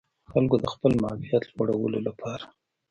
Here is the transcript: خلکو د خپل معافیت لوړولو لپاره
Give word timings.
خلکو 0.31 0.55
د 0.59 0.65
خپل 0.73 0.91
معافیت 1.03 1.43
لوړولو 1.57 1.99
لپاره 2.07 2.43